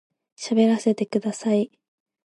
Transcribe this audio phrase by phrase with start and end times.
[0.35, 1.69] 喋らせてください